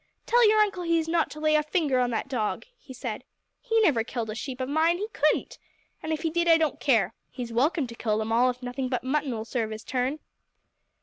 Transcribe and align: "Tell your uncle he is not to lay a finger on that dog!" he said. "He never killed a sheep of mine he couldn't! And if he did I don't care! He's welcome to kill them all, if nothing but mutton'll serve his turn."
"Tell 0.25 0.49
your 0.49 0.59
uncle 0.59 0.81
he 0.81 0.97
is 0.97 1.07
not 1.07 1.29
to 1.29 1.39
lay 1.39 1.53
a 1.53 1.61
finger 1.61 1.99
on 1.99 2.09
that 2.09 2.27
dog!" 2.27 2.65
he 2.75 2.91
said. 2.91 3.23
"He 3.59 3.79
never 3.81 4.03
killed 4.03 4.31
a 4.31 4.33
sheep 4.33 4.59
of 4.59 4.67
mine 4.67 4.97
he 4.97 5.07
couldn't! 5.09 5.59
And 6.01 6.11
if 6.11 6.23
he 6.23 6.31
did 6.31 6.47
I 6.47 6.57
don't 6.57 6.79
care! 6.79 7.13
He's 7.29 7.53
welcome 7.53 7.85
to 7.85 7.93
kill 7.93 8.17
them 8.17 8.31
all, 8.31 8.49
if 8.49 8.63
nothing 8.63 8.89
but 8.89 9.03
mutton'll 9.03 9.45
serve 9.45 9.69
his 9.69 9.83
turn." 9.83 10.17